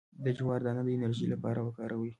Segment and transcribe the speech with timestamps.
[0.23, 2.09] د جوار دانه د انرژي لپاره وکاروئ